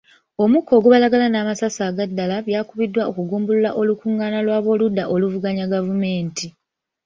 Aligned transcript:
Omukka 0.43 0.71
ogubalagala 0.77 1.25
n'amasasi 1.29 1.79
aga 1.89 2.05
ddala 2.09 2.35
byakubiddwa 2.47 3.03
okugumbulula 3.09 3.69
olukungaana 3.79 4.39
lw'aboludda 4.45 5.03
oluvuganya 5.13 5.65
gavumenti. 5.73 6.47